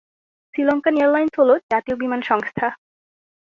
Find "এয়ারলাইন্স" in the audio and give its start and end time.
0.97-1.33